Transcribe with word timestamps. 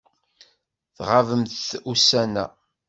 Tɣabemt 0.97 1.67
ussan-a. 1.91 2.45